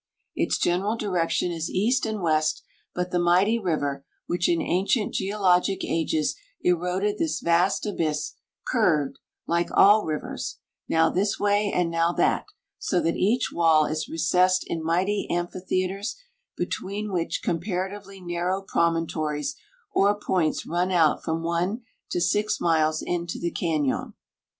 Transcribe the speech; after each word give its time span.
Its 0.33 0.57
general 0.57 0.95
direction 0.95 1.51
is 1.51 1.69
east 1.69 2.07
and 2.07 2.23
west, 2.23 2.63
but 2.95 3.11
the 3.11 3.19
mighty 3.19 3.59
river, 3.59 4.03
which 4.25 4.49
in 4.49 4.59
ancient 4.59 5.13
geologic 5.13 5.83
ages 5.83 6.35
eroded 6.63 7.19
this 7.19 7.39
vast 7.39 7.85
abyss, 7.85 8.33
curved, 8.65 9.19
like 9.45 9.69
all 9.71 10.03
rivers, 10.03 10.57
now 10.89 11.07
this 11.07 11.39
way 11.39 11.71
and 11.71 11.91
now 11.91 12.11
that, 12.11 12.45
so 12.79 12.99
that 12.99 13.15
each 13.15 13.51
wall 13.53 13.85
is 13.85 14.09
recessed 14.09 14.63
in 14.65 14.83
mighty 14.83 15.27
amphitheaters, 15.29 16.15
between 16.57 17.11
which 17.13 17.43
comparatively 17.43 18.19
narrow 18.19 18.63
promontories 18.63 19.55
or 19.93 20.19
points 20.19 20.65
run 20.65 20.91
out 20.91 21.23
from 21.23 21.43
one 21.43 21.83
to 22.09 22.19
six 22.19 22.59
miles 22.59 23.03
into 23.03 23.37
the 23.37 23.51
cañon. 23.51 24.13